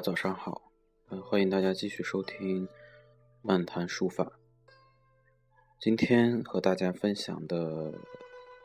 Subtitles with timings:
[0.00, 0.72] 早上好，
[1.10, 2.66] 嗯，欢迎大家继续收听
[3.42, 4.32] 漫谈书法。
[5.78, 7.92] 今天和大家分享的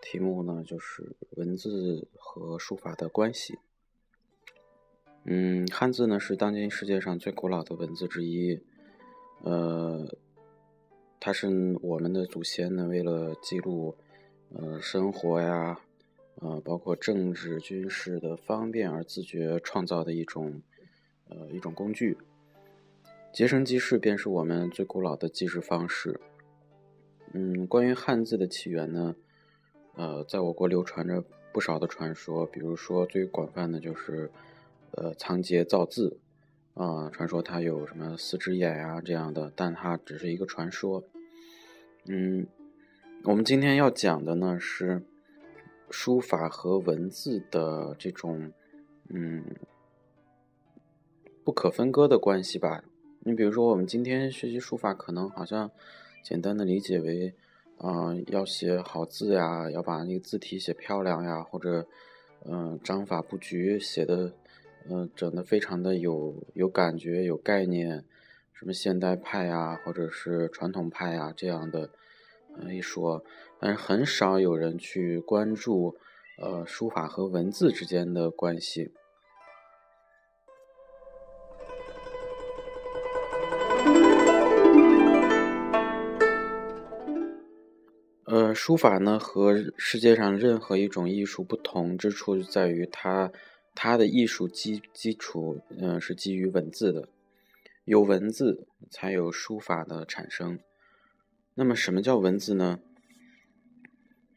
[0.01, 3.59] 题目呢，就是文字和书法的关系。
[5.25, 8.61] 嗯，汉字呢是当今世界上最古老的文字之一，
[9.41, 10.07] 呃，
[11.19, 11.49] 它是
[11.81, 13.97] 我们的祖先呢为了记录
[14.53, 15.81] 呃生活呀，
[16.35, 20.61] 呃，包括政治军事的方便而自觉创造的一种。
[21.37, 22.17] 呃，一种工具，
[23.33, 26.19] 结绳记事便是我们最古老的记事方式。
[27.33, 29.15] 嗯，关于汉字的起源呢，
[29.95, 31.21] 呃，在我国流传着
[31.51, 34.31] 不少的传说，比如说最广泛的就是，
[34.91, 36.17] 呃，仓颉造字，
[36.75, 41.03] 啊，传说它有什么四只眼呀这样的，但它只是一个传说。
[42.05, 42.47] 嗯，
[43.25, 45.03] 我们今天要讲的呢是
[45.89, 48.53] 书法和文字的这种，
[49.09, 49.43] 嗯。
[51.45, 52.83] 不可分割的关系吧。
[53.19, 55.69] 你比如说，我们今天学习书法，可能好像
[56.23, 57.35] 简单的理解为，
[57.77, 61.85] 啊，要写好字呀，要把那个字体写漂亮呀，或者，
[62.45, 64.33] 嗯，章法布局写的，
[64.89, 68.03] 嗯，整的非常的有有感觉、有概念，
[68.51, 71.91] 什么现代派呀，或者是传统派呀这样的，
[72.57, 73.23] 嗯，一说，
[73.59, 75.95] 但是很少有人去关注，
[76.39, 78.91] 呃，书法和文字之间的关系。
[88.35, 93.31] 呃，书法呢和世界上任何一种艺术不同之处在于它，
[93.73, 97.07] 它的艺术基基础，嗯，是基于文字的，
[97.85, 100.59] 有文字才有书法的产生。
[101.53, 102.81] 那么，什么叫文字呢？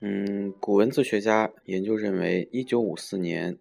[0.00, 3.58] 嗯，古文字学家研究认为，一九五四年，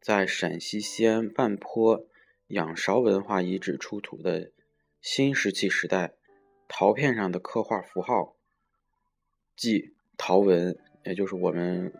[0.00, 2.06] 在陕西西安半坡
[2.46, 4.52] 仰韶文化遗址出土的
[5.00, 6.14] 新石器时代
[6.68, 8.36] 陶片上的刻画符号。
[9.56, 11.92] 即陶文，也就是我们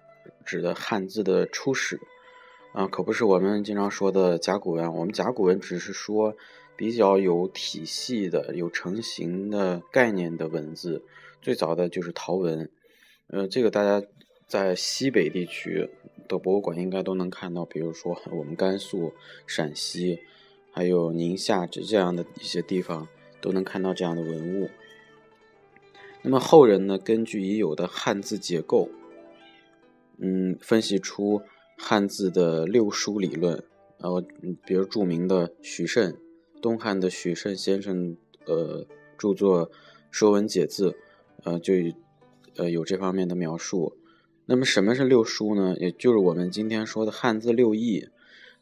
[0.45, 2.01] 指的汉字的初始，
[2.73, 4.95] 啊，可不是我们经常说的甲骨文。
[4.95, 6.37] 我们甲骨文只是说
[6.77, 11.03] 比较有体系的、有成型的概念的文字。
[11.41, 12.71] 最早的就是陶文，
[13.29, 14.07] 呃，这个大家
[14.47, 15.89] 在西北地区
[16.27, 19.13] 的博物馆应该都能看到，比如说我们甘肃、
[19.47, 20.21] 陕西，
[20.73, 23.07] 还有宁夏这这样的一些地方
[23.41, 24.71] 都能看到这样的文物。
[26.27, 28.89] 那么后人呢，根据已有的汉字结构，
[30.17, 31.43] 嗯，分析出
[31.77, 33.63] 汉字的六书理论。
[33.99, 34.25] 呃，
[34.65, 36.17] 比如著名的许慎，
[36.63, 38.87] 东汉的许慎先生，呃，
[39.19, 39.69] 著作
[40.11, 40.91] 《说文解字》，
[41.45, 41.75] 呃，就
[42.57, 43.99] 呃有这方面的描述。
[44.47, 45.77] 那么什么是六书呢？
[45.79, 48.09] 也就是我们今天说的汉字六艺。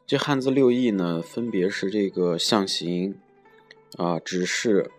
[0.04, 3.14] 这汉字六艺呢，分别是这个象形，
[3.96, 4.90] 啊，指示，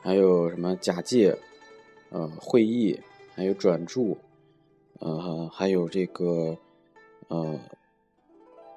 [0.00, 1.38] 还有什么假借。
[2.10, 3.00] 呃，会意，
[3.34, 4.16] 还有转注，
[4.98, 6.56] 呃，还有这个，
[7.28, 7.60] 呃，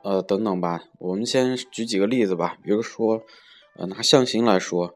[0.04, 0.84] 呃，等等吧。
[1.00, 2.58] 我们先举几个例子吧。
[2.62, 3.24] 比如说，
[3.78, 4.96] 呃，拿象形来说，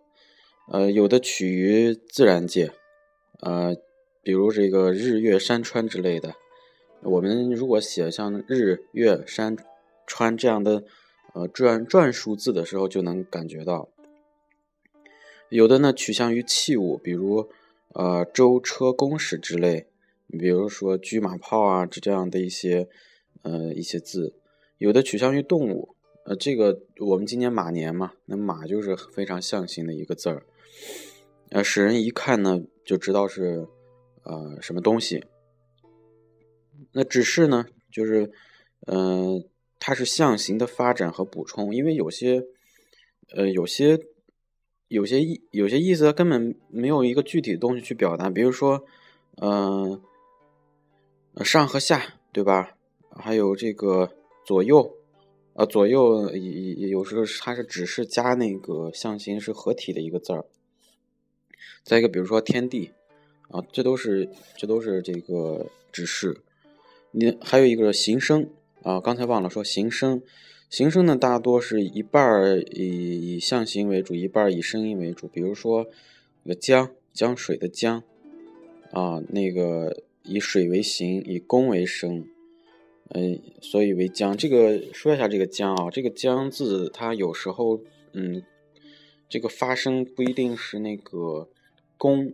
[0.68, 2.74] 呃，有的取于自然界，
[3.40, 3.74] 呃，
[4.22, 6.36] 比如这个日月山川之类的。
[7.02, 9.56] 我们如果写像日月山
[10.06, 10.84] 川这样的
[11.34, 13.88] 呃篆篆数字的时候，就能感觉到。
[15.48, 17.48] 有的呢，取向于器物，比如。
[17.94, 19.88] 呃，舟车工使之类，
[20.28, 22.90] 比如说车马炮啊，这这样的一些
[23.44, 24.36] 呃一些字，
[24.78, 30.46] 有的取向于动物，呃，这个我们今年马年嘛，那马就是非常象形的一个字儿，
[31.52, 33.66] 呃，使人一看呢就知道是
[34.24, 35.24] 呃什么东西。
[36.92, 38.30] 那指示呢，就是
[38.88, 39.42] 呃，
[39.80, 42.44] 它是象形的发展和补充，因为有些
[43.34, 43.98] 呃有些。
[44.88, 48.30] 有些意有些意思，根本没有一个具体的东西去表达。
[48.30, 48.86] 比如说，
[49.42, 50.00] 嗯，
[51.44, 52.78] 上和下，对吧？
[53.10, 54.12] 还有这个
[54.46, 54.96] 左右，
[55.54, 60.46] 呃，左右也有时候它是只是加那个象形是合体的一个字儿。
[61.84, 62.92] 再一个，比如说天地，
[63.50, 66.42] 啊，这都是这都是这个指示。
[67.12, 68.50] 你还有一个形声
[68.84, 70.22] 啊，刚才忘了说形声。
[70.70, 75.28] 形声呢，大多是一半儿以以象形为主，一半儿以声音为主。
[75.28, 75.88] 比如说，
[76.44, 78.04] 那个江江水的江，
[78.92, 82.26] 啊，那个以水为形，以弓为声，
[83.10, 84.36] 嗯，所以为江。
[84.36, 87.80] 这个说一下这个江啊，这个江字，它有时候，
[88.14, 88.44] 嗯，
[89.30, 91.48] 这个发声不一定是那个
[91.98, 92.34] 弓，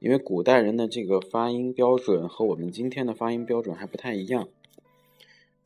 [0.00, 4.48] 因为古代人的这个发音标准和我们今天的发音标准还不太一样。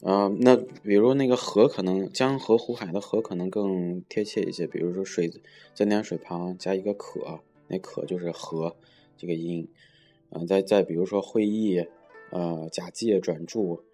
[0.04, 4.66] 呃，那比如那个河，可能江河湖海的河可能更贴切一些。
[4.66, 5.30] 比如说水，
[5.74, 7.38] 在点水旁加一个可，
[7.68, 8.74] 那可就是河
[9.16, 9.68] 这个音。
[10.30, 11.86] 嗯，再再比如说会意，
[12.32, 13.84] 呃，假借转注，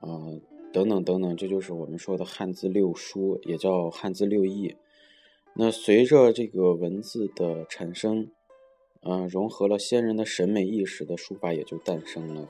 [0.00, 0.40] 呃，
[0.72, 4.74] 等等等等，这就是我们说的汉字六书，也叫汉字六艺。
[5.54, 8.28] 那随着这个文字的产生，
[9.02, 12.48] 嗯，融合了先人的审美意识的书法也就诞生了。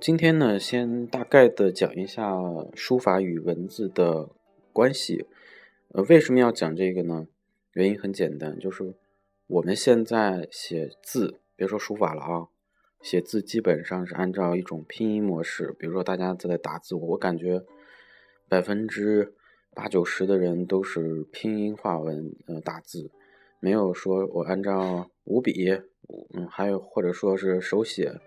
[0.00, 2.32] 今天呢，先大概的讲一下
[2.74, 4.30] 书法与文字的
[4.72, 5.26] 关系。
[5.88, 7.26] 呃，为什么要讲这个呢？
[7.72, 8.94] 原因很简单，就是
[9.46, 12.48] 我们现在写字，别说书法了啊，
[13.02, 15.74] 写字基本上是按照一种拼音模式。
[15.78, 17.62] 比如说大家在打字，我感觉
[18.48, 19.34] 百分之
[19.74, 23.10] 八九十的人都是拼音化文呃打字，
[23.60, 25.70] 没有说我按照五笔，
[26.32, 28.20] 嗯，还有或者说是手写。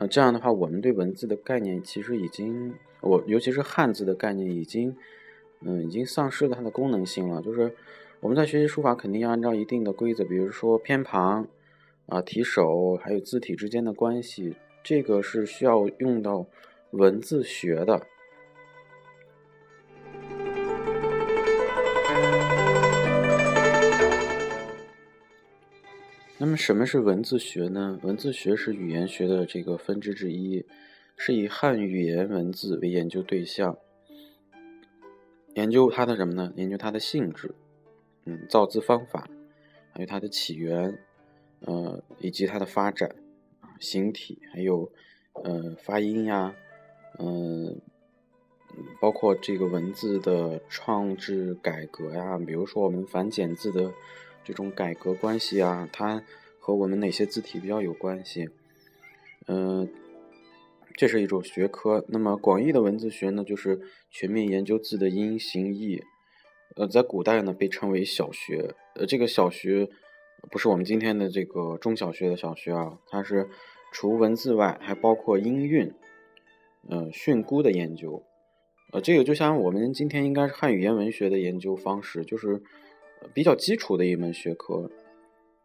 [0.00, 4.96] 那这样的话，我们对文字的概念其实已经，我尤其是汉字的概念已经，
[5.60, 7.42] 嗯，已经丧失了它的功能性了。
[7.42, 7.74] 就是
[8.20, 11.48] 我们在学习书法，肯定要按照一定的规则，比如说偏旁
[12.06, 14.54] 啊、提手，还有字体之间的关系，
[14.84, 16.46] 这个是需要用到
[16.92, 18.06] 文字学的。
[26.40, 27.98] 那么什么是文字学呢？
[28.04, 30.64] 文字学是语言学的这个分支之一，
[31.16, 33.76] 是以汉语言文字为研究对象，
[35.54, 36.52] 研究它的什么呢？
[36.54, 37.56] 研究它的性质，
[38.24, 39.28] 嗯，造字方法，
[39.90, 40.96] 还有它的起源，
[41.62, 43.16] 呃，以及它的发展，
[43.80, 44.92] 形体，还有
[45.42, 46.54] 呃发音呀，
[47.18, 47.80] 嗯，
[49.00, 53.92] 包括这个文字的创制改革呀，比如说我们繁简字的。
[54.48, 56.24] 这种改革关系啊，它
[56.58, 58.48] 和我们哪些字体比较有关系？
[59.46, 59.86] 嗯，
[60.96, 62.02] 这是一种学科。
[62.08, 63.78] 那么广义的文字学呢，就是
[64.10, 66.02] 全面研究字的音、形、意。
[66.76, 68.74] 呃，在古代呢，被称为小学。
[68.94, 69.90] 呃，这个小学
[70.50, 73.50] 不是我们今天的这个中小学的小学啊，它是
[73.92, 75.92] 除文字外，还包括音韵、
[76.88, 78.24] 呃训诂的研究。
[78.92, 82.62] 呃，这个就像我们今天应该是汉语言文学的研究方式，就是。
[83.34, 84.90] 比较基础的一门学科，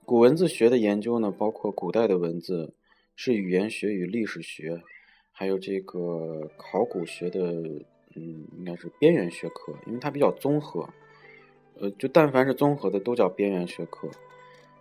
[0.06, 2.74] 古文字学的研究呢，包括古代的文字，
[3.16, 4.82] 是语言学与历史学，
[5.32, 7.40] 还有这个考古学的，
[8.16, 10.88] 嗯，应该是边缘学科，因为它比较综合，
[11.80, 14.10] 呃，就但凡是综合的都叫边缘学科。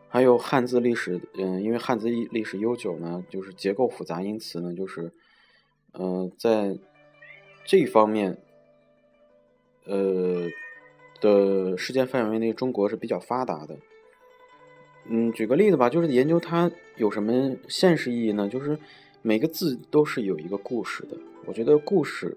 [0.09, 5.11] 还有汉字历史，嗯，因为汉字历史悠久呢，就是结构复杂，因此呢，就是，
[5.93, 6.77] 嗯，在
[7.65, 8.37] 这一方面，
[9.85, 10.49] 呃。
[11.23, 13.79] 的世界范围内，中国是比较发达的。
[15.07, 18.49] 嗯，举个例子吧，就是研究它有什么现实意义呢？
[18.49, 18.79] 就是
[19.23, 21.17] 每个字都是有一个故事的。
[21.47, 22.37] 我觉得故事，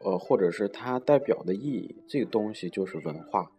[0.00, 3.50] 呃，或者是它代表的意义，这个东西就是文化。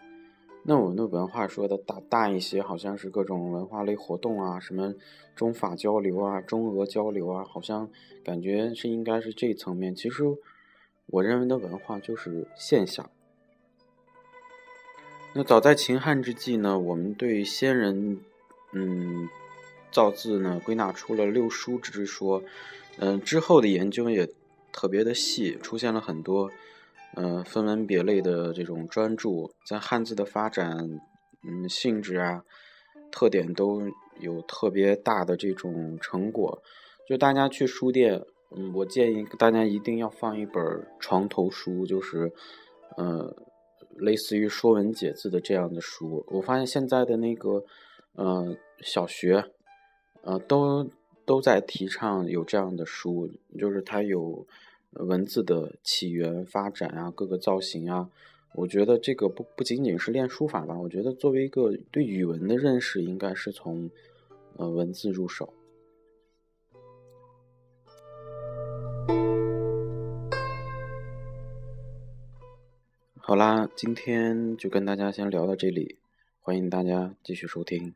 [0.68, 4.96] 那我们的文化说的大大一些，好像是各种文化类活动啊，什么
[5.36, 7.88] 中法交流啊、中俄交流啊，好像
[8.24, 9.96] 感觉是应该是这一层面。
[9.96, 10.24] 其实，
[11.06, 13.10] 我认为的文化就是现象。
[15.38, 18.22] 那早在秦汉之际呢，我们对先人，
[18.72, 19.28] 嗯，
[19.92, 22.42] 造字呢归纳出了六书之说，
[23.00, 24.30] 嗯，之后的研究也
[24.72, 26.50] 特别的细，出现了很多，
[27.18, 31.02] 嗯，分门别类的这种专著，在汉字的发展，
[31.44, 32.46] 嗯，性质啊，
[33.12, 33.82] 特点都
[34.22, 36.64] 有特别大的这种成果。
[37.10, 38.24] 就大家去书店，
[38.56, 42.32] 嗯，我建议大家一定要放一本床头书，就是，
[42.96, 43.36] 呃。
[43.96, 47.64] 类似于《说文解字》的这样的书，我发现现在的那个，
[48.14, 49.46] 呃，小学，
[50.22, 50.90] 呃，都
[51.26, 54.46] 都在提倡有这样的书，就是它有
[54.92, 58.10] 文字的起源、发展啊，各个造型啊。
[58.54, 63.90] 我觉得这个不不仅仅是练书法吧，我觉得作为一个对语文的认识，应该是从
[64.58, 65.54] 呃文字入手。
[73.28, 75.98] 好啦，今天就跟大家先聊到这里，
[76.42, 77.96] 欢迎大家继续收听。